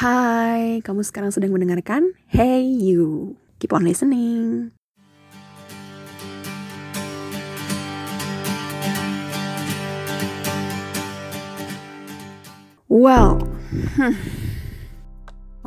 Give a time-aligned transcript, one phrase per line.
[0.00, 3.36] Hai, kamu sekarang sedang mendengarkan Hey You.
[3.60, 4.72] Keep on listening.
[12.88, 13.44] Well,
[14.00, 14.16] hmm,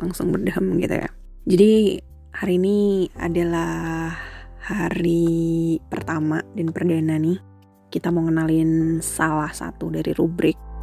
[0.02, 1.10] langsung berdem gitu ya.
[1.46, 2.02] Jadi
[2.34, 4.18] hari ini adalah
[4.58, 7.38] hari pertama dan perdana nih.
[7.86, 10.73] Kita mau ngenalin salah satu dari rubrik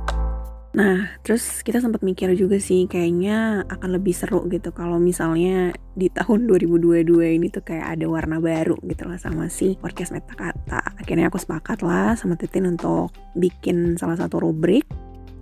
[0.71, 6.07] Nah, terus kita sempat mikir juga sih kayaknya akan lebih seru gitu kalau misalnya di
[6.07, 10.79] tahun 2022 ini tuh kayak ada warna baru gitu lah sama si podcast Meta Kata.
[10.95, 14.87] Akhirnya aku sepakat lah sama Titin untuk bikin salah satu rubrik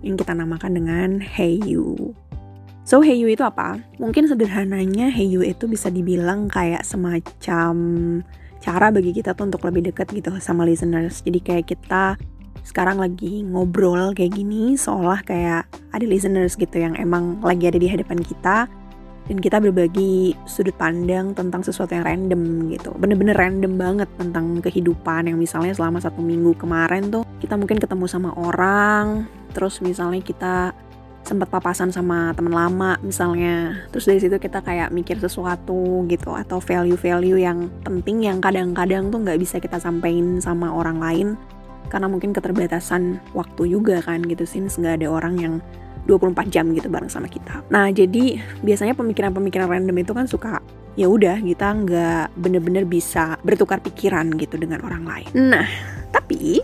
[0.02, 2.10] yang kita namakan dengan Hey You.
[2.82, 3.78] So Hey You itu apa?
[4.02, 7.74] Mungkin sederhananya Hey You itu bisa dibilang kayak semacam
[8.58, 11.22] cara bagi kita tuh untuk lebih dekat gitu sama listeners.
[11.22, 12.18] Jadi kayak kita
[12.64, 17.88] sekarang lagi ngobrol kayak gini seolah kayak ada listeners gitu yang emang lagi ada di
[17.90, 18.68] hadapan kita.
[19.30, 22.90] Dan kita berbagi sudut pandang tentang sesuatu yang random gitu.
[22.98, 28.10] Bener-bener random banget tentang kehidupan yang misalnya selama satu minggu kemarin tuh kita mungkin ketemu
[28.10, 30.74] sama orang terus misalnya kita
[31.22, 33.86] sempat papasan sama teman lama misalnya.
[33.94, 39.22] Terus dari situ kita kayak mikir sesuatu gitu atau value-value yang penting yang kadang-kadang tuh
[39.22, 41.28] nggak bisa kita sampaikan sama orang lain
[41.88, 45.54] karena mungkin keterbatasan waktu juga kan gitu sih nggak ada orang yang
[46.08, 47.62] 24 jam gitu bareng sama kita.
[47.70, 50.60] Nah jadi biasanya pemikiran-pemikiran random itu kan suka
[50.98, 55.30] ya udah kita nggak bener-bener bisa bertukar pikiran gitu dengan orang lain.
[55.34, 55.68] Nah
[56.10, 56.60] tapi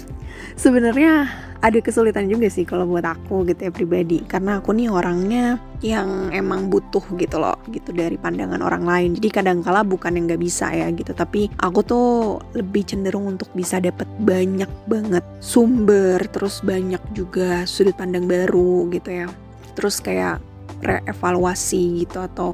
[0.62, 1.26] sebenarnya
[1.64, 4.20] ada kesulitan juga sih kalau buat aku gitu ya pribadi.
[4.28, 9.10] Karena aku nih orangnya yang emang butuh gitu loh gitu dari pandangan orang lain.
[9.16, 11.16] Jadi kadang-kala bukan yang nggak bisa ya gitu.
[11.16, 12.08] Tapi aku tuh
[12.52, 19.24] lebih cenderung untuk bisa dapat banyak banget sumber terus banyak juga sudut pandang baru gitu
[19.24, 19.26] ya.
[19.72, 20.44] Terus kayak
[20.84, 22.52] reevaluasi gitu atau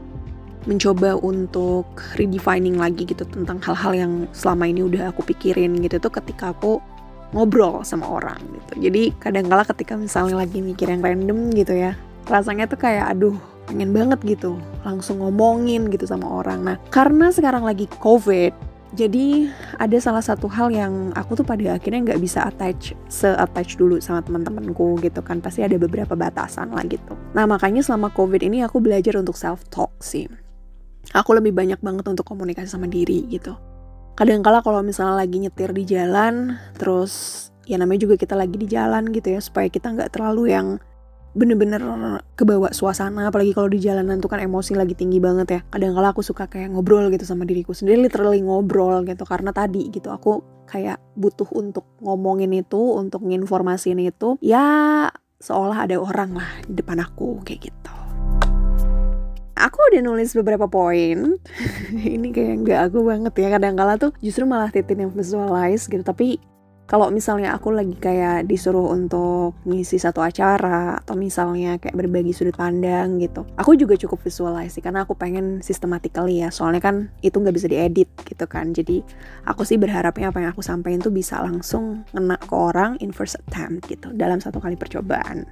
[0.69, 1.88] mencoba untuk
[2.20, 6.84] redefining lagi gitu tentang hal-hal yang selama ini udah aku pikirin gitu tuh ketika aku
[7.30, 8.91] ngobrol sama orang gitu.
[8.91, 11.94] Jadi kadang-kala ketika misalnya lagi mikir yang random gitu ya
[12.30, 13.34] rasanya tuh kayak aduh
[13.66, 16.62] pengen banget gitu langsung ngomongin gitu sama orang.
[16.62, 18.54] Nah karena sekarang lagi covid
[18.90, 19.46] jadi
[19.78, 24.26] ada salah satu hal yang aku tuh pada akhirnya nggak bisa attach se-attach dulu sama
[24.26, 25.38] teman-temanku gitu kan.
[25.38, 27.14] Pasti ada beberapa batasan lah gitu.
[27.30, 30.26] Nah makanya selama covid ini aku belajar untuk self talk sih.
[31.14, 33.69] Aku lebih banyak banget untuk komunikasi sama diri gitu
[34.19, 39.10] kadang-kala kalau misalnya lagi nyetir di jalan terus ya namanya juga kita lagi di jalan
[39.15, 40.82] gitu ya supaya kita nggak terlalu yang
[41.31, 41.78] bener-bener
[42.34, 45.60] kebawa suasana apalagi kalau di jalanan tuh kan emosi lagi tinggi banget ya.
[45.70, 50.10] Kadang-kala aku suka kayak ngobrol gitu sama diriku sendiri literally ngobrol gitu karena tadi gitu
[50.10, 55.06] aku kayak butuh untuk ngomongin itu untuk nginformasiin itu ya
[55.38, 58.00] seolah ada orang lah di depan aku kayak gitu
[59.56, 61.37] aku udah nulis beberapa poin.
[62.16, 63.49] Ini kayak nggak aku banget ya.
[63.55, 66.03] Kadang kala tuh justru malah titin yang visualize gitu.
[66.03, 66.41] Tapi
[66.91, 72.59] kalau misalnya aku lagi kayak disuruh untuk ngisi satu acara atau misalnya kayak berbagi sudut
[72.59, 74.83] pandang gitu aku juga cukup visualize sih.
[74.83, 76.50] Karena aku pengen systematically ya.
[76.50, 78.75] Soalnya kan itu nggak bisa diedit gitu kan.
[78.75, 79.06] Jadi
[79.47, 83.38] aku sih berharapnya apa yang aku sampaikan tuh bisa langsung ngena ke orang in first
[83.38, 85.47] attempt gitu dalam satu kali percobaan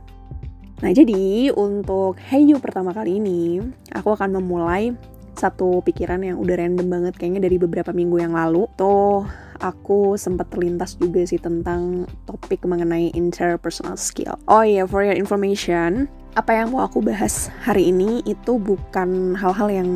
[0.79, 3.59] Nah, jadi untuk Heyu pertama kali ini,
[3.91, 4.95] aku akan memulai
[5.39, 8.67] satu pikiran yang udah random banget kayaknya dari beberapa minggu yang lalu.
[8.75, 9.23] Tuh
[9.59, 14.39] aku sempat terlintas juga sih tentang topik mengenai interpersonal skill.
[14.51, 19.35] Oh iya, yeah, for your information, apa yang mau aku bahas hari ini itu bukan
[19.35, 19.89] hal-hal yang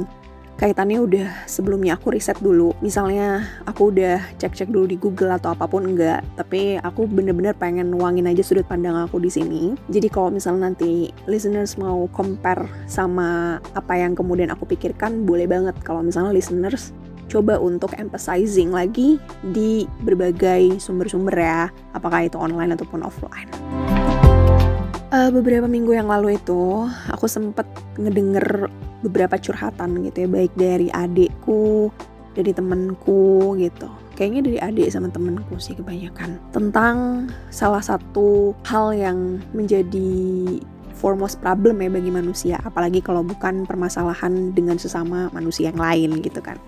[0.59, 2.75] kaitannya udah sebelumnya aku riset dulu.
[2.85, 7.93] Misalnya aku udah cek-cek dulu di Google atau apa pun enggak, tapi aku bener-bener pengen
[7.93, 9.63] nuangin aja sudut pandang aku di sini.
[9.89, 15.77] Jadi kalau misalnya nanti listeners mau compare sama apa yang kemudian aku pikirkan, boleh banget
[15.83, 16.95] kalau misalnya listeners
[17.33, 19.17] coba untuk emphasizing lagi
[19.57, 23.49] di berbagai sumber-sumber ya, apakah itu online ataupun offline.
[25.23, 27.63] Uh, beberapa minggu yang lalu itu aku sempet
[27.95, 28.67] ngedenger
[29.07, 31.95] beberapa curhatan gitu ya baik dari adikku
[32.35, 33.87] dari temenku gitu.
[34.19, 36.43] Kayaknya dari adik sama temenku sih kebanyakan.
[36.51, 40.11] Tentang salah satu hal yang menjadi
[40.99, 42.59] foremost problem ya bagi manusia.
[42.67, 46.59] Apalagi kalau bukan permasalahan dengan sesama manusia yang lain gitu kan.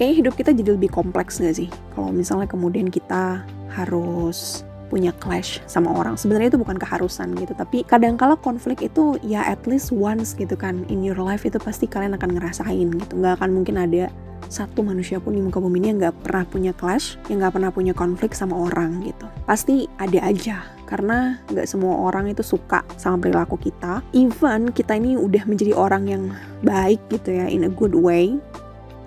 [0.00, 1.68] Kayaknya hidup kita jadi lebih kompleks gak sih?
[1.92, 3.44] Kalau misalnya kemudian kita
[3.76, 6.18] harus punya clash sama orang.
[6.18, 10.82] Sebenarnya itu bukan keharusan gitu, tapi kadangkala konflik itu ya at least once gitu kan
[10.90, 13.12] in your life itu pasti kalian akan ngerasain gitu.
[13.14, 14.10] Nggak akan mungkin ada
[14.50, 17.70] satu manusia pun di muka bumi ini yang nggak pernah punya clash, yang nggak pernah
[17.70, 19.30] punya konflik sama orang gitu.
[19.46, 25.14] Pasti ada aja karena nggak semua orang itu suka sama perilaku kita even kita ini
[25.14, 26.24] udah menjadi orang yang
[26.66, 28.34] baik gitu ya in a good way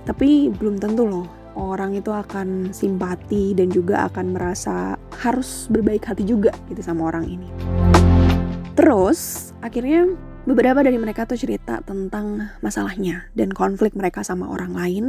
[0.08, 6.26] tapi belum tentu loh orang itu akan simpati dan juga akan merasa harus berbaik hati
[6.26, 7.50] juga gitu sama orang ini
[8.74, 10.10] terus akhirnya
[10.44, 15.06] beberapa dari mereka tuh cerita tentang masalahnya dan konflik mereka sama orang lain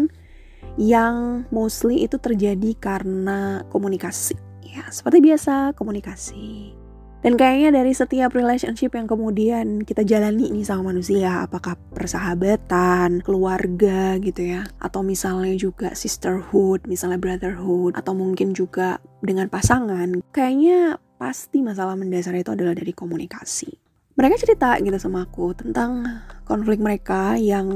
[0.79, 4.35] yang mostly itu terjadi karena komunikasi.
[4.67, 6.75] Ya, seperti biasa, komunikasi.
[7.24, 14.20] Dan kayaknya dari setiap relationship yang kemudian kita jalani ini sama manusia, apakah persahabatan, keluarga
[14.20, 21.64] gitu ya, atau misalnya juga sisterhood, misalnya brotherhood, atau mungkin juga dengan pasangan, kayaknya pasti
[21.64, 23.72] masalah mendasar itu adalah dari komunikasi.
[24.20, 26.04] Mereka cerita gitu sama aku tentang
[26.44, 27.72] konflik mereka yang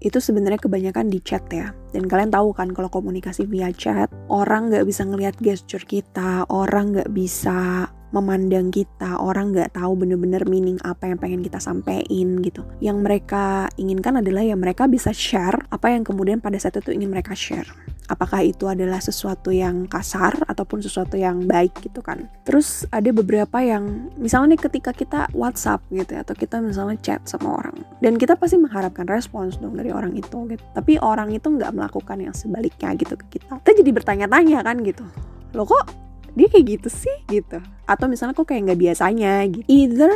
[0.00, 1.74] itu sebenarnya kebanyakan di chat ya.
[1.90, 6.94] Dan kalian tahu kan kalau komunikasi via chat, orang nggak bisa ngelihat gesture kita, orang
[6.94, 12.62] nggak bisa memandang kita, orang nggak tahu bener-bener meaning apa yang pengen kita sampaikan gitu.
[12.82, 17.10] Yang mereka inginkan adalah ya mereka bisa share apa yang kemudian pada saat itu ingin
[17.10, 17.68] mereka share
[18.10, 22.26] apakah itu adalah sesuatu yang kasar ataupun sesuatu yang baik gitu kan.
[22.42, 27.62] Terus ada beberapa yang misalnya nih ketika kita WhatsApp gitu atau kita misalnya chat sama
[27.62, 30.64] orang dan kita pasti mengharapkan respons dong dari orang itu gitu.
[30.74, 33.62] Tapi orang itu nggak melakukan yang sebaliknya gitu ke kita.
[33.62, 35.06] Kita jadi bertanya-tanya kan gitu.
[35.54, 35.99] Loh kok
[36.34, 37.58] dia kayak gitu sih gitu.
[37.86, 39.66] Atau misalnya kok kayak nggak biasanya gitu.
[39.66, 40.14] Either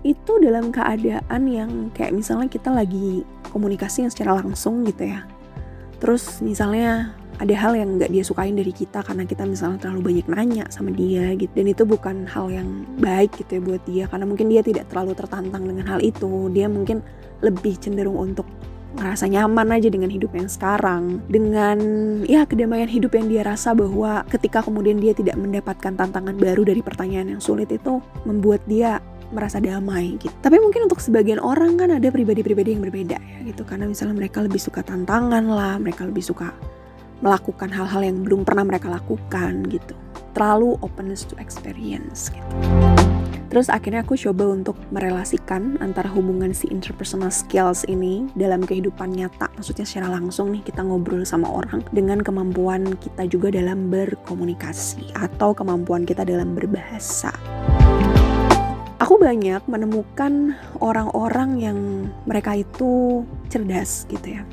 [0.00, 3.20] itu dalam keadaan yang kayak misalnya kita lagi
[3.52, 5.28] komunikasi yang secara langsung gitu ya
[6.00, 10.26] terus misalnya ada hal yang nggak dia sukain dari kita karena kita misalnya terlalu banyak
[10.28, 14.24] nanya sama dia gitu dan itu bukan hal yang baik gitu ya buat dia karena
[14.24, 17.04] mungkin dia tidak terlalu tertantang dengan hal itu dia mungkin
[17.44, 18.48] lebih cenderung untuk
[18.90, 21.78] ngerasa nyaman aja dengan hidup yang sekarang dengan
[22.26, 26.82] ya kedamaian hidup yang dia rasa bahwa ketika kemudian dia tidak mendapatkan tantangan baru dari
[26.82, 28.98] pertanyaan yang sulit itu membuat dia
[29.30, 30.34] merasa damai gitu.
[30.42, 34.42] Tapi mungkin untuk sebagian orang kan ada pribadi-pribadi yang berbeda ya gitu karena misalnya mereka
[34.42, 36.50] lebih suka tantangan lah, mereka lebih suka
[37.22, 39.94] melakukan hal-hal yang belum pernah mereka lakukan gitu.
[40.34, 42.99] Terlalu openness to experience gitu.
[43.50, 49.50] Terus akhirnya aku coba untuk merelasikan antara hubungan si interpersonal skills ini dalam kehidupan nyata,
[49.58, 55.50] maksudnya secara langsung nih kita ngobrol sama orang dengan kemampuan kita juga dalam berkomunikasi atau
[55.50, 57.34] kemampuan kita dalam berbahasa
[59.10, 61.78] aku banyak menemukan orang-orang yang
[62.30, 64.46] mereka itu cerdas gitu ya.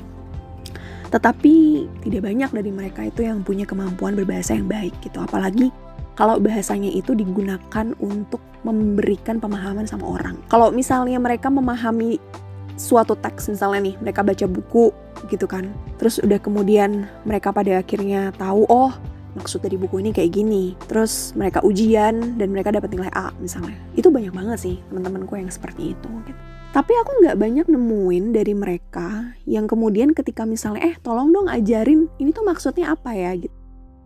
[1.14, 5.22] Tetapi tidak banyak dari mereka itu yang punya kemampuan berbahasa yang baik gitu.
[5.22, 5.70] Apalagi
[6.18, 10.38] kalau bahasanya itu digunakan untuk memberikan pemahaman sama orang.
[10.50, 12.18] Kalau misalnya mereka memahami
[12.78, 14.94] suatu teks misalnya nih, mereka baca buku
[15.30, 15.70] gitu kan.
[15.98, 18.94] Terus udah kemudian mereka pada akhirnya tahu oh
[19.38, 23.78] maksud dari buku ini kayak gini terus mereka ujian dan mereka dapat nilai A misalnya
[23.94, 26.40] itu banyak banget sih teman-temanku yang seperti itu gitu.
[26.74, 32.10] tapi aku nggak banyak nemuin dari mereka yang kemudian ketika misalnya eh tolong dong ajarin
[32.18, 33.57] ini tuh maksudnya apa ya gitu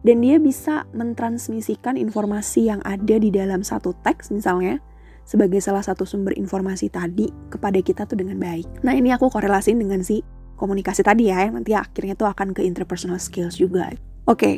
[0.02, 4.82] dan dia bisa mentransmisikan informasi yang ada di dalam satu teks misalnya
[5.22, 8.82] sebagai salah satu sumber informasi tadi kepada kita tuh dengan baik.
[8.82, 10.22] Nah ini aku korelasiin dengan si
[10.58, 13.90] komunikasi tadi ya, yang nanti akhirnya tuh akan ke interpersonal skills juga.
[13.90, 14.56] Oke, okay,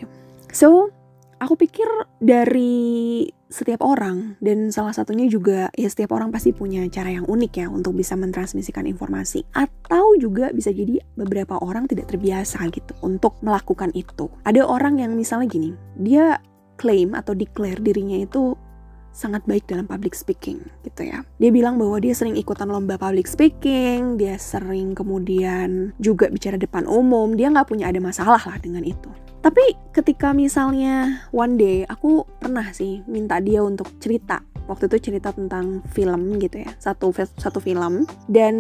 [0.55, 0.94] So,
[1.43, 1.90] aku pikir
[2.23, 7.53] dari setiap orang dan salah satunya juga ya setiap orang pasti punya cara yang unik
[7.55, 13.38] ya untuk bisa mentransmisikan informasi atau juga bisa jadi beberapa orang tidak terbiasa gitu untuk
[13.47, 14.26] melakukan itu.
[14.43, 16.43] Ada orang yang misalnya gini, dia
[16.75, 18.59] claim atau declare dirinya itu
[19.14, 21.23] sangat baik dalam public speaking gitu ya.
[21.38, 26.90] Dia bilang bahwa dia sering ikutan lomba public speaking, dia sering kemudian juga bicara depan
[26.90, 29.07] umum, dia nggak punya ada masalah lah dengan itu.
[29.45, 35.30] Tapi ketika misalnya one day aku pernah sih minta dia untuk cerita waktu itu cerita
[35.30, 38.54] tentang film gitu ya satu satu film dan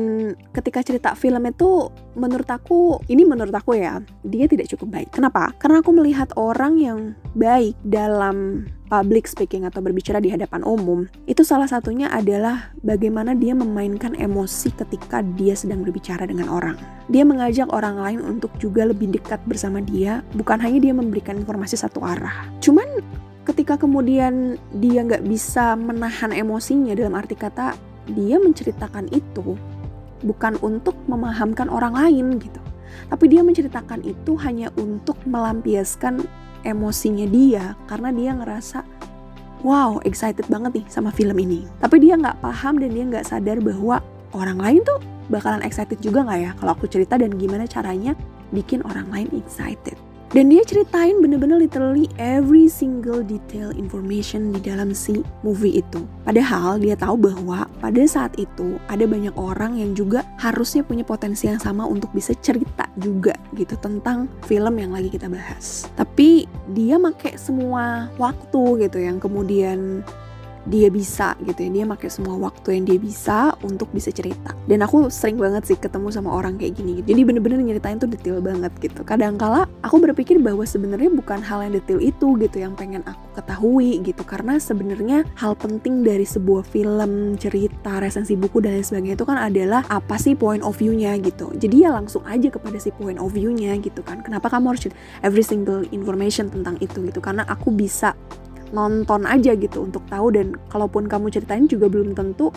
[0.52, 5.52] ketika cerita film itu menurut aku ini menurut aku ya dia tidak cukup baik kenapa
[5.58, 6.98] karena aku melihat orang yang
[7.34, 13.50] baik dalam public speaking atau berbicara di hadapan umum, itu salah satunya adalah bagaimana dia
[13.50, 16.78] memainkan emosi ketika dia sedang berbicara dengan orang.
[17.10, 21.74] Dia mengajak orang lain untuk juga lebih dekat bersama dia, bukan hanya dia memberikan informasi
[21.74, 22.46] satu arah.
[22.62, 22.86] Cuman
[23.44, 27.76] ketika kemudian dia nggak bisa menahan emosinya dalam arti kata
[28.08, 29.56] dia menceritakan itu
[30.24, 32.60] bukan untuk memahamkan orang lain gitu.
[33.12, 36.24] Tapi dia menceritakan itu hanya untuk melampiaskan
[36.64, 38.80] emosinya dia karena dia ngerasa
[39.60, 41.68] wow excited banget nih sama film ini.
[41.84, 44.00] Tapi dia nggak paham dan dia nggak sadar bahwa
[44.32, 48.12] orang lain tuh bakalan excited juga nggak ya kalau aku cerita dan gimana caranya
[48.52, 49.96] bikin orang lain excited
[50.32, 56.00] dan dia ceritain bener-bener literally every single detail information di dalam si movie itu.
[56.24, 61.50] Padahal dia tahu bahwa pada saat itu ada banyak orang yang juga harusnya punya potensi
[61.50, 65.90] yang sama untuk bisa cerita juga gitu tentang film yang lagi kita bahas.
[65.98, 70.00] Tapi dia make semua waktu gitu yang kemudian
[70.68, 71.70] dia bisa gitu ya.
[71.70, 74.56] Dia pakai semua waktu yang dia bisa untuk bisa cerita.
[74.64, 77.14] Dan aku sering banget sih ketemu sama orang kayak gini gitu.
[77.14, 79.04] jadi bener-bener nyeritain tuh detail banget gitu.
[79.04, 84.00] Kadangkala aku berpikir bahwa sebenarnya bukan hal yang detail itu gitu yang pengen aku ketahui
[84.00, 84.22] gitu.
[84.24, 89.38] Karena sebenarnya hal penting dari sebuah film cerita resensi buku dan lain sebagainya itu kan
[89.38, 91.52] adalah apa sih point of view-nya gitu.
[91.54, 94.24] Jadi ya langsung aja kepada si point of view-nya gitu kan.
[94.24, 94.88] Kenapa kamu harus
[95.20, 97.20] every single information tentang itu gitu?
[97.20, 98.16] Karena aku bisa
[98.74, 102.50] nonton aja gitu untuk tahu dan kalaupun kamu ceritain juga belum tentu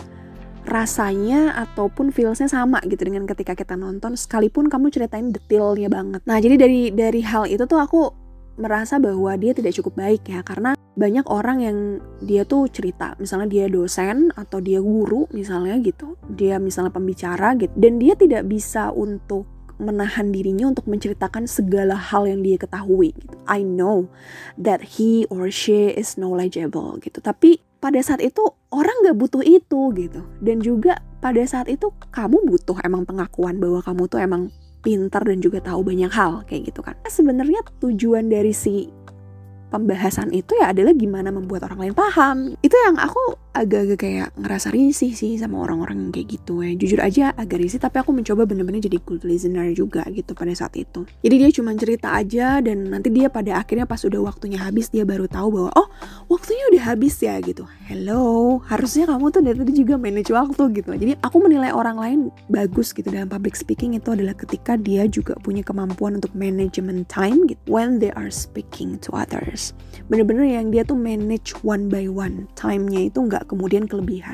[0.68, 6.20] rasanya ataupun feelsnya sama gitu dengan ketika kita nonton sekalipun kamu ceritain detailnya banget.
[6.28, 8.12] Nah jadi dari dari hal itu tuh aku
[8.58, 11.78] merasa bahwa dia tidak cukup baik ya karena banyak orang yang
[12.18, 17.70] dia tuh cerita misalnya dia dosen atau dia guru misalnya gitu dia misalnya pembicara gitu
[17.78, 19.46] dan dia tidak bisa untuk
[19.78, 23.34] menahan dirinya untuk menceritakan segala hal yang dia ketahui gitu.
[23.46, 24.10] I know
[24.58, 27.22] that he or she is knowledgeable gitu.
[27.22, 28.42] Tapi pada saat itu
[28.74, 30.20] orang gak butuh itu gitu.
[30.42, 34.42] Dan juga pada saat itu kamu butuh emang pengakuan bahwa kamu tuh emang
[34.82, 36.94] pintar dan juga tahu banyak hal kayak gitu kan.
[37.06, 38.90] Sebenarnya tujuan dari si
[39.68, 42.36] pembahasan itu ya adalah gimana membuat orang lain paham.
[42.64, 46.72] Itu yang aku agak-agak kayak ngerasa risih sih sama orang-orang yang kayak gitu ya.
[46.78, 50.78] Jujur aja agak risih tapi aku mencoba bener-bener jadi good listener juga gitu pada saat
[50.78, 51.04] itu.
[51.20, 55.02] Jadi dia cuma cerita aja dan nanti dia pada akhirnya pas udah waktunya habis dia
[55.02, 55.88] baru tahu bahwa oh
[56.30, 57.66] waktunya udah habis ya gitu.
[57.90, 60.90] Hello, harusnya kamu tuh dari tadi juga manage waktu gitu.
[60.94, 65.34] Jadi aku menilai orang lain bagus gitu dalam public speaking itu adalah ketika dia juga
[65.40, 69.74] punya kemampuan untuk management time gitu when they are speaking to others.
[70.08, 72.48] Bener-bener yang dia tuh manage one by one.
[72.56, 74.32] Time-nya itu nggak kemudian kelebihan.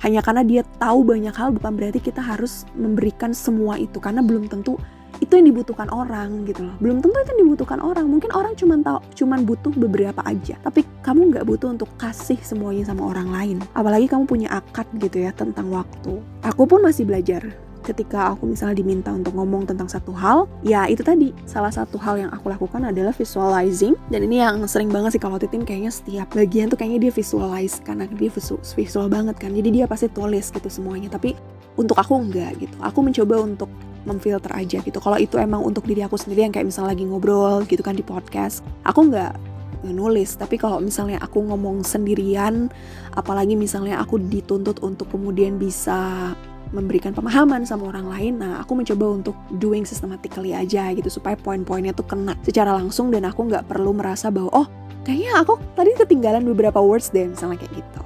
[0.00, 4.48] Hanya karena dia tahu banyak hal bukan berarti kita harus memberikan semua itu karena belum
[4.48, 4.80] tentu
[5.20, 6.72] itu yang dibutuhkan orang gitu loh.
[6.80, 8.08] Belum tentu itu yang dibutuhkan orang.
[8.08, 10.56] Mungkin orang cuma tahu cuma butuh beberapa aja.
[10.64, 13.56] Tapi kamu nggak butuh untuk kasih semuanya sama orang lain.
[13.76, 16.16] Apalagi kamu punya akad gitu ya tentang waktu.
[16.48, 17.44] Aku pun masih belajar
[17.82, 22.20] ketika aku misalnya diminta untuk ngomong tentang satu hal, ya itu tadi salah satu hal
[22.20, 23.96] yang aku lakukan adalah visualizing.
[24.12, 27.80] Dan ini yang sering banget sih kalau Titin kayaknya setiap bagian tuh kayaknya dia visualize
[27.82, 29.50] karena dia visual, visual banget kan.
[29.52, 31.34] Jadi dia pasti tulis gitu semuanya tapi
[31.80, 32.76] untuk aku enggak gitu.
[32.84, 33.70] Aku mencoba untuk
[34.04, 34.98] memfilter aja gitu.
[35.00, 38.04] Kalau itu emang untuk diri aku sendiri yang kayak misalnya lagi ngobrol gitu kan di
[38.04, 39.36] podcast aku enggak
[39.84, 40.36] nulis.
[40.36, 42.68] Tapi kalau misalnya aku ngomong sendirian
[43.16, 46.32] apalagi misalnya aku dituntut untuk kemudian bisa
[46.70, 48.34] memberikan pemahaman sama orang lain.
[48.40, 53.26] Nah aku mencoba untuk doing systematically aja gitu supaya poin-poinnya tuh kena secara langsung dan
[53.26, 54.66] aku nggak perlu merasa bahwa oh
[55.02, 58.02] kayaknya aku tadi ketinggalan beberapa words deh misalnya kayak gitu.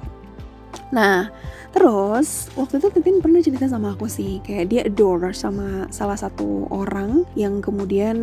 [0.93, 1.29] Nah
[1.75, 6.71] Terus waktu itu Titin pernah cerita sama aku sih kayak dia adore sama salah satu
[6.71, 8.15] orang yang kemudian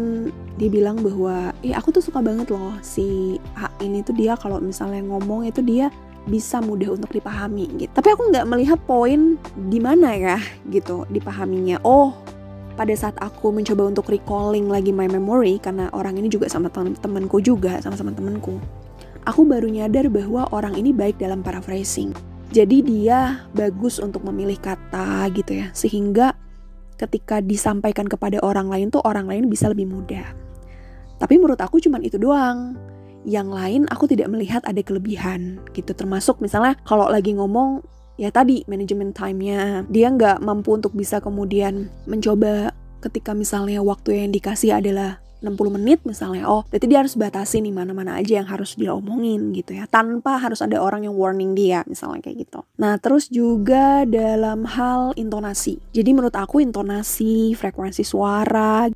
[0.56, 4.56] dia bilang bahwa eh aku tuh suka banget loh si A ini tuh dia kalau
[4.56, 5.92] misalnya ngomong itu dia
[6.26, 7.92] bisa mudah untuk dipahami gitu.
[7.92, 9.34] Tapi aku nggak melihat poin
[9.68, 10.38] di mana ya
[10.70, 11.82] gitu dipahaminya.
[11.82, 12.14] Oh,
[12.78, 17.42] pada saat aku mencoba untuk recalling lagi my memory karena orang ini juga sama temen-temenku
[17.44, 18.56] juga sama-sama temenku.
[19.22, 22.10] Aku baru nyadar bahwa orang ini baik dalam paraphrasing.
[22.52, 25.70] Jadi dia bagus untuk memilih kata gitu ya.
[25.72, 26.34] Sehingga
[26.98, 30.26] ketika disampaikan kepada orang lain tuh orang lain bisa lebih mudah.
[31.22, 32.74] Tapi menurut aku cuman itu doang
[33.22, 35.94] yang lain aku tidak melihat ada kelebihan gitu.
[35.94, 37.82] Termasuk misalnya kalau lagi ngomong
[38.20, 39.86] ya tadi manajemen time-nya.
[39.88, 45.98] Dia nggak mampu untuk bisa kemudian mencoba ketika misalnya waktu yang dikasih adalah 60 menit
[46.06, 49.90] misalnya oh berarti dia harus batasi nih mana-mana aja yang harus dia omongin gitu ya.
[49.90, 52.62] Tanpa harus ada orang yang warning dia misalnya kayak gitu.
[52.78, 55.82] Nah terus juga dalam hal intonasi.
[55.90, 58.86] Jadi menurut aku intonasi frekuensi suara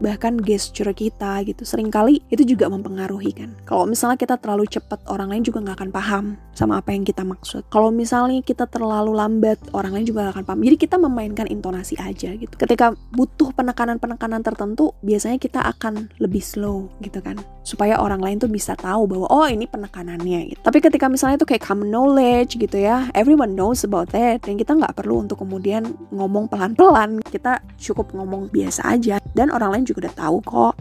[0.00, 3.50] bahkan gesture kita gitu sering kali itu juga mempengaruhi kan.
[3.68, 7.24] Kalau misalnya kita terlalu cepat orang lain juga nggak akan paham sama apa yang kita
[7.24, 7.64] maksud.
[7.72, 10.60] Kalau misalnya kita terlalu lambat orang lain juga gak akan paham.
[10.68, 12.54] Jadi kita memainkan intonasi aja gitu.
[12.60, 17.40] Ketika butuh penekanan-penekanan tertentu biasanya kita akan lebih slow gitu kan.
[17.64, 20.60] Supaya orang lain tuh bisa tahu bahwa oh ini penekanannya gitu.
[20.62, 24.74] tapi ketika misalnya itu kayak common knowledge gitu ya everyone knows about that dan kita
[24.74, 27.24] nggak perlu untuk kemudian ngomong pelan-pelan.
[27.24, 29.16] Kita cukup ngomong biasa aja.
[29.32, 30.74] Dan orang lain juga udah tahu kok.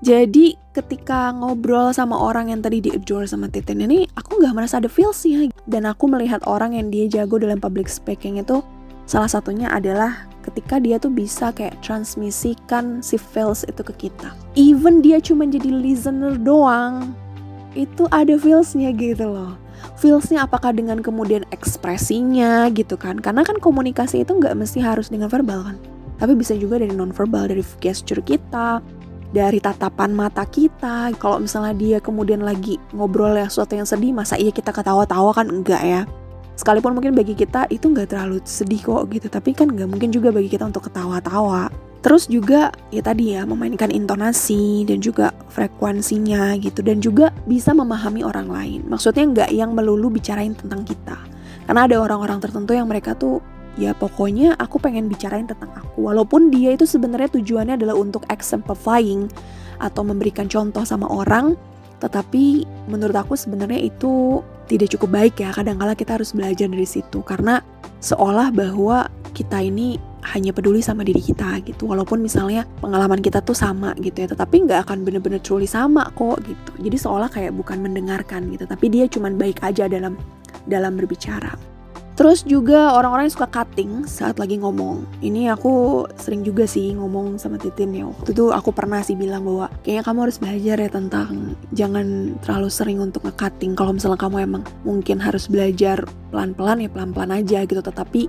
[0.00, 4.80] Jadi ketika ngobrol sama orang yang tadi di adore sama Titin ini, aku nggak merasa
[4.80, 5.52] ada feelsnya.
[5.68, 8.64] Dan aku melihat orang yang dia jago dalam public speaking itu
[9.10, 14.30] Salah satunya adalah ketika dia tuh bisa kayak transmisikan si feels itu ke kita.
[14.54, 17.10] Even dia cuma jadi listener doang,
[17.74, 19.58] itu ada feelsnya gitu loh.
[19.98, 23.18] Feelsnya apakah dengan kemudian ekspresinya gitu kan?
[23.18, 25.76] Karena kan komunikasi itu nggak mesti harus dengan verbal kan.
[26.20, 28.84] Tapi bisa juga dari non-verbal, dari gesture kita,
[29.32, 31.16] dari tatapan mata kita.
[31.16, 35.48] Kalau misalnya dia kemudian lagi ngobrol ya sesuatu yang sedih, masa iya kita ketawa-tawa kan?
[35.48, 36.04] Enggak ya?
[36.60, 40.28] sekalipun mungkin bagi kita itu nggak terlalu sedih kok gitu tapi kan nggak mungkin juga
[40.28, 41.72] bagi kita untuk ketawa-tawa.
[42.00, 46.80] Terus juga ya tadi ya memainkan intonasi dan juga frekuensinya gitu.
[46.80, 48.80] Dan juga bisa memahami orang lain.
[48.88, 51.20] Maksudnya nggak yang melulu bicarain tentang kita.
[51.68, 53.44] Karena ada orang-orang tertentu yang mereka tuh
[53.78, 59.30] ya pokoknya aku pengen bicarain tentang aku walaupun dia itu sebenarnya tujuannya adalah untuk exemplifying
[59.78, 61.54] atau memberikan contoh sama orang
[62.00, 65.52] tetapi menurut aku sebenarnya itu tidak cukup baik ya.
[65.52, 67.60] Kadang-kala kita harus belajar dari situ karena
[68.00, 70.00] seolah bahwa kita ini
[70.32, 71.84] hanya peduli sama diri kita gitu.
[71.90, 76.40] Walaupun misalnya pengalaman kita tuh sama gitu ya, tetapi nggak akan bener-bener truly sama kok
[76.46, 76.72] gitu.
[76.80, 80.16] Jadi seolah kayak bukan mendengarkan gitu, tapi dia cuman baik aja dalam
[80.64, 81.52] dalam berbicara.
[82.20, 85.08] Terus juga orang-orang yang suka cutting saat lagi ngomong.
[85.24, 88.04] Ini aku sering juga sih ngomong sama Titin ya.
[88.12, 92.68] Waktu itu aku pernah sih bilang bahwa kayaknya kamu harus belajar ya tentang jangan terlalu
[92.68, 93.72] sering untuk nge-cutting.
[93.72, 97.80] Kalau misalnya kamu emang mungkin harus belajar pelan-pelan ya pelan-pelan aja gitu.
[97.80, 98.28] Tetapi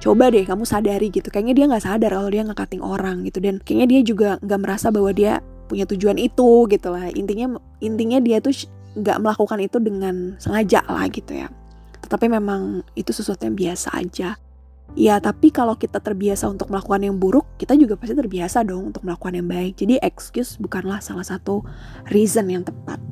[0.00, 1.28] coba deh kamu sadari gitu.
[1.28, 3.44] Kayaknya dia nggak sadar kalau dia nge-cutting orang gitu.
[3.44, 7.12] Dan kayaknya dia juga nggak merasa bahwa dia punya tujuan itu gitu lah.
[7.12, 8.56] Intinya intinya dia tuh
[8.96, 11.52] nggak melakukan itu dengan sengaja lah gitu ya
[12.06, 14.38] tetapi memang itu sesuatu yang biasa aja.
[14.94, 19.02] Ya, tapi kalau kita terbiasa untuk melakukan yang buruk, kita juga pasti terbiasa dong untuk
[19.02, 19.74] melakukan yang baik.
[19.74, 21.66] Jadi excuse bukanlah salah satu
[22.14, 23.02] reason yang tepat.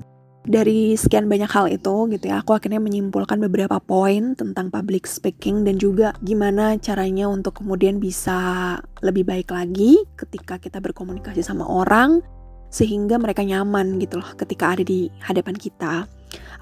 [0.44, 5.64] Dari sekian banyak hal itu gitu ya, aku akhirnya menyimpulkan beberapa poin tentang public speaking
[5.64, 12.20] dan juga gimana caranya untuk kemudian bisa lebih baik lagi ketika kita berkomunikasi sama orang
[12.68, 16.10] sehingga mereka nyaman gitu loh ketika ada di hadapan kita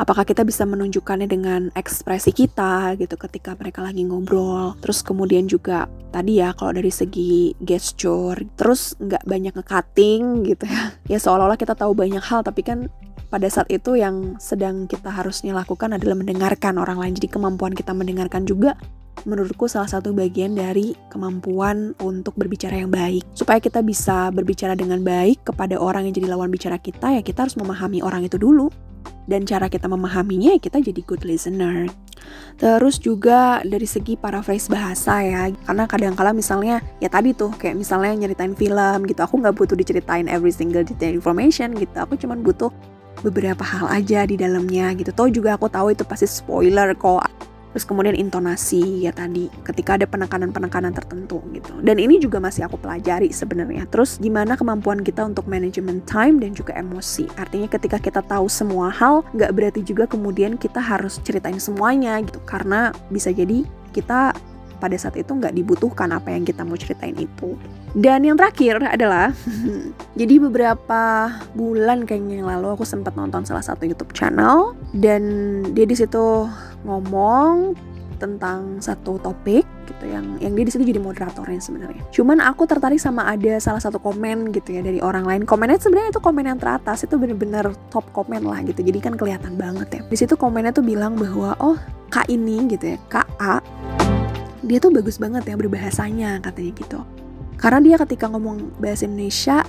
[0.01, 4.75] apakah kita bisa menunjukkannya dengan ekspresi kita gitu ketika mereka lagi ngobrol?
[4.81, 10.95] Terus kemudian juga tadi ya kalau dari segi gesture terus nggak banyak nge-cutting gitu ya.
[11.13, 12.89] Ya seolah-olah kita tahu banyak hal tapi kan
[13.33, 17.17] pada saat itu yang sedang kita harusnya lakukan adalah mendengarkan orang lain.
[17.17, 18.77] Jadi kemampuan kita mendengarkan juga
[19.25, 23.25] menurutku salah satu bagian dari kemampuan untuk berbicara yang baik.
[23.33, 27.49] Supaya kita bisa berbicara dengan baik kepada orang yang jadi lawan bicara kita, ya kita
[27.49, 28.69] harus memahami orang itu dulu
[29.31, 31.87] dan cara kita memahaminya kita jadi good listener.
[32.59, 38.15] Terus juga dari segi paraphrase bahasa ya, karena kadang-kala misalnya ya tadi tuh kayak misalnya
[38.15, 42.71] nyeritain film gitu, aku nggak butuh diceritain every single detail information gitu, aku cuman butuh
[43.27, 45.11] beberapa hal aja di dalamnya gitu.
[45.11, 47.27] Tahu juga aku tahu itu pasti spoiler kok
[47.73, 51.73] terus kemudian intonasi ya tadi ketika ada penekanan-penekanan tertentu gitu.
[51.81, 53.89] Dan ini juga masih aku pelajari sebenarnya.
[53.89, 57.27] Terus gimana kemampuan kita untuk manajemen time dan juga emosi.
[57.41, 62.39] Artinya ketika kita tahu semua hal nggak berarti juga kemudian kita harus ceritain semuanya gitu.
[62.45, 63.65] Karena bisa jadi
[63.97, 64.37] kita
[64.83, 67.55] pada saat itu nggak dibutuhkan apa yang kita mau ceritain itu
[67.93, 69.37] dan yang terakhir adalah,
[70.21, 75.23] jadi beberapa bulan kayaknya yang lalu aku sempat nonton salah satu YouTube channel dan
[75.77, 76.49] dia di situ
[76.89, 77.77] ngomong
[78.17, 82.01] tentang satu topik gitu yang yang dia di situ jadi moderatornya sebenarnya.
[82.15, 85.43] Cuman aku tertarik sama ada salah satu komen gitu ya dari orang lain.
[85.43, 88.79] Komennya sebenarnya itu komen yang teratas itu bener-bener top komen lah gitu.
[88.81, 90.01] Jadi kan kelihatan banget ya.
[90.07, 91.77] Di situ komennya tuh bilang bahwa oh
[92.15, 93.59] kak ini gitu ya kak A
[94.73, 97.01] dia tuh bagus banget ya berbahasanya katanya gitu
[97.61, 99.61] karena dia ketika ngomong bahasa Indonesia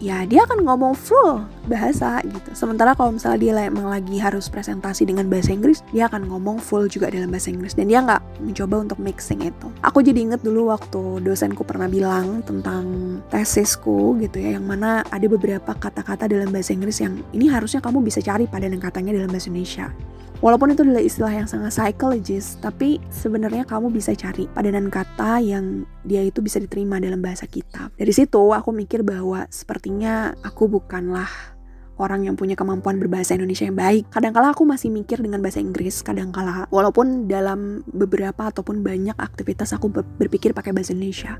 [0.00, 2.56] ya dia akan ngomong full bahasa gitu.
[2.56, 6.88] Sementara kalau misalnya dia emang lagi harus presentasi dengan bahasa Inggris, dia akan ngomong full
[6.88, 9.68] juga dalam bahasa Inggris dan dia nggak mencoba untuk mixing itu.
[9.84, 15.26] Aku jadi inget dulu waktu dosenku pernah bilang tentang tesisku gitu ya, yang mana ada
[15.28, 19.52] beberapa kata-kata dalam bahasa Inggris yang ini harusnya kamu bisa cari padanan katanya dalam bahasa
[19.52, 19.92] Indonesia.
[20.40, 25.84] Walaupun itu adalah istilah yang sangat psikologis, tapi sebenarnya kamu bisa cari padanan kata yang
[26.00, 27.92] dia itu bisa diterima dalam bahasa kita.
[27.92, 31.28] Dari situ aku mikir bahwa sepertinya aku bukanlah
[32.00, 34.08] orang yang punya kemampuan berbahasa Indonesia yang baik.
[34.08, 39.92] Kadangkala aku masih mikir dengan bahasa Inggris, kadangkala walaupun dalam beberapa ataupun banyak aktivitas aku
[39.92, 41.36] berpikir pakai bahasa Indonesia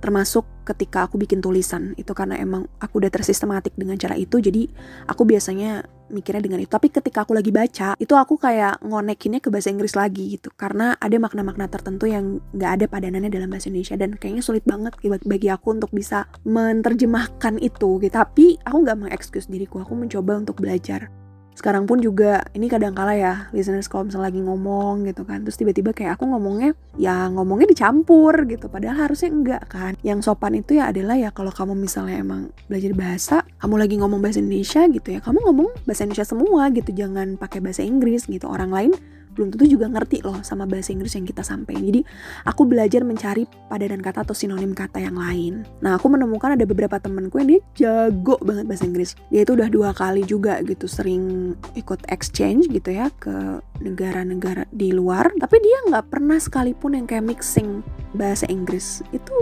[0.00, 1.94] termasuk ketika aku bikin tulisan.
[1.94, 4.66] Itu karena emang aku udah tersistematik dengan cara itu jadi
[5.06, 6.70] aku biasanya mikirnya dengan itu.
[6.70, 10.50] Tapi ketika aku lagi baca itu aku kayak ngonekinnya ke bahasa Inggris lagi gitu.
[10.54, 14.94] Karena ada makna-makna tertentu yang nggak ada padanannya dalam bahasa Indonesia dan kayaknya sulit banget
[15.26, 18.14] bagi aku untuk bisa menerjemahkan itu gitu.
[18.14, 21.10] Tapi aku nggak mengekskuse diriku aku mencoba untuk belajar
[21.56, 25.56] sekarang pun juga ini kadang kala ya listeners kalau misalnya lagi ngomong gitu kan terus
[25.56, 28.68] tiba-tiba kayak aku ngomongnya ya ngomongnya dicampur gitu.
[28.68, 29.96] Padahal harusnya enggak kan.
[30.04, 34.20] Yang sopan itu ya adalah ya kalau kamu misalnya emang belajar bahasa kamu lagi ngomong
[34.20, 36.90] bahasa Indonesia gitu ya kamu ngomong bahasa Indonesia semua gitu.
[36.92, 38.44] Jangan pakai bahasa Inggris gitu.
[38.52, 38.92] Orang lain
[39.36, 41.84] belum tentu juga ngerti loh sama bahasa Inggris yang kita sampaikan.
[41.84, 42.00] Jadi
[42.48, 45.68] aku belajar mencari padanan kata atau sinonim kata yang lain.
[45.84, 49.12] Nah aku menemukan ada beberapa temenku yang dia jago banget bahasa Inggris.
[49.28, 54.90] Dia itu udah dua kali juga gitu sering ikut exchange gitu ya ke negara-negara di
[54.96, 55.28] luar.
[55.36, 57.84] Tapi dia nggak pernah sekalipun yang kayak mixing
[58.16, 59.04] bahasa Inggris.
[59.12, 59.36] Itu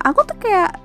[0.00, 0.83] aku tuh kayak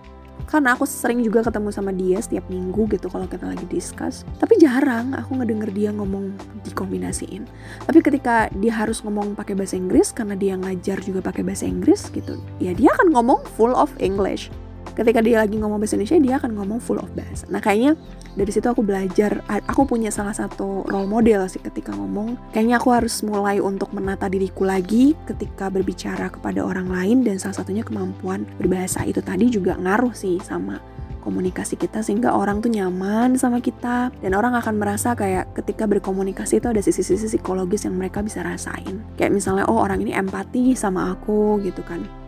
[0.49, 4.25] karena aku sering juga ketemu sama dia setiap minggu gitu kalau kita lagi discuss.
[4.41, 6.33] Tapi jarang aku ngedenger dia ngomong
[6.65, 7.45] dikombinasiin.
[7.85, 12.09] Tapi ketika dia harus ngomong pakai bahasa Inggris karena dia ngajar juga pakai bahasa Inggris
[12.09, 14.49] gitu ya dia akan ngomong full of English
[14.97, 17.97] ketika dia lagi ngomong bahasa Indonesia dia akan ngomong full of bahasa nah kayaknya
[18.39, 22.37] dari situ aku belajar aku punya salah satu role model sih ketika ngomong.
[22.55, 27.59] Kayaknya aku harus mulai untuk menata diriku lagi ketika berbicara kepada orang lain dan salah
[27.59, 29.03] satunya kemampuan berbahasa.
[29.03, 30.79] Itu tadi juga ngaruh sih sama
[31.19, 36.63] komunikasi kita sehingga orang tuh nyaman sama kita dan orang akan merasa kayak ketika berkomunikasi
[36.63, 39.03] itu ada sisi-sisi psikologis yang mereka bisa rasain.
[39.19, 42.18] Kayak misalnya oh orang ini empati sama aku gitu kan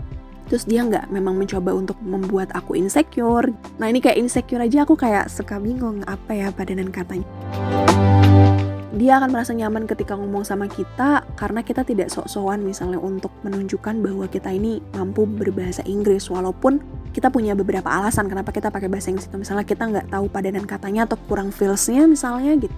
[0.51, 3.55] terus dia nggak memang mencoba untuk membuat aku insecure.
[3.79, 7.23] Nah ini kayak insecure aja aku kayak suka bingung apa ya padanan katanya.
[8.91, 14.03] Dia akan merasa nyaman ketika ngomong sama kita karena kita tidak sok-sokan misalnya untuk menunjukkan
[14.03, 16.83] bahwa kita ini mampu berbahasa Inggris walaupun
[17.15, 19.39] kita punya beberapa alasan kenapa kita pakai bahasa Inggris itu.
[19.39, 22.75] Misalnya kita nggak tahu padanan katanya atau kurang feelsnya misalnya gitu.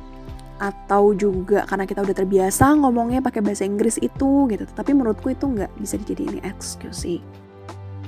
[0.61, 4.69] Atau juga karena kita udah terbiasa ngomongnya pakai bahasa Inggris itu gitu.
[4.69, 7.42] Tapi menurutku itu nggak bisa dijadiin excuse sih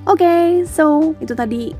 [0.05, 1.73] Oke, okay, so itu tadi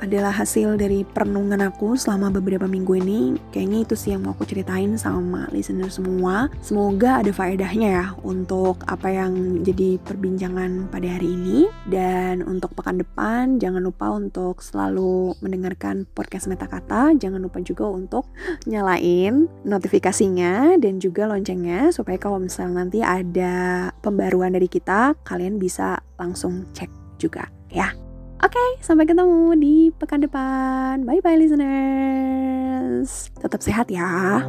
[0.00, 3.20] adalah hasil dari perenungan aku selama beberapa minggu ini.
[3.52, 6.48] Kayaknya itu sih yang mau aku ceritain sama listener semua.
[6.64, 11.72] Semoga ada faedahnya ya untuk apa yang jadi perbincangan pada hari ini.
[11.88, 17.12] Dan untuk pekan depan, jangan lupa untuk selalu mendengarkan podcast Metakata.
[17.16, 18.28] Jangan lupa juga untuk
[18.64, 26.00] nyalain notifikasinya dan juga loncengnya supaya kalau misalnya nanti ada pembaruan dari kita, kalian bisa
[26.16, 26.88] langsung cek
[27.20, 27.94] juga ya.
[28.40, 31.04] Oke, okay, sampai ketemu di pekan depan.
[31.04, 33.28] Bye bye listeners.
[33.36, 34.48] Tetap sehat ya.